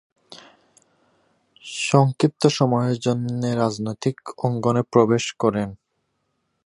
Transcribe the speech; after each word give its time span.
সংক্ষিপ্ত 1.83 2.43
সময়ের 2.49 2.97
জন্যে 2.99 3.49
রাজনৈতিক 3.55 4.15
অঙ্গনে 4.37 4.83
প্রবেশ 4.91 5.25
করেন। 5.33 5.69